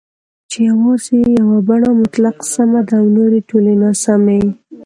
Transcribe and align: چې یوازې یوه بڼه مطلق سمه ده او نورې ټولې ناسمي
چې 0.49 0.57
یوازې 0.69 1.17
یوه 1.39 1.57
بڼه 1.67 1.89
مطلق 2.01 2.37
سمه 2.53 2.81
ده 2.87 2.95
او 3.01 3.05
نورې 3.15 3.39
ټولې 3.49 3.73
ناسمي 3.83 4.41